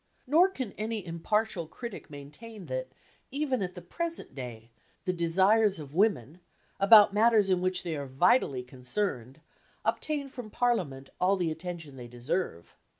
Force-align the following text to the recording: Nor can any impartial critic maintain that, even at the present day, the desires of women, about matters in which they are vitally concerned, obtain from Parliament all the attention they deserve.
Nor 0.25 0.49
can 0.49 0.71
any 0.79 1.05
impartial 1.05 1.67
critic 1.67 2.09
maintain 2.09 2.65
that, 2.65 2.87
even 3.29 3.61
at 3.61 3.75
the 3.75 3.83
present 3.83 4.33
day, 4.33 4.71
the 5.05 5.13
desires 5.13 5.77
of 5.77 5.93
women, 5.93 6.39
about 6.79 7.13
matters 7.13 7.51
in 7.51 7.61
which 7.61 7.83
they 7.83 7.95
are 7.95 8.07
vitally 8.07 8.63
concerned, 8.63 9.41
obtain 9.85 10.27
from 10.27 10.49
Parliament 10.49 11.11
all 11.21 11.35
the 11.35 11.51
attention 11.51 11.97
they 11.97 12.07
deserve. 12.07 12.75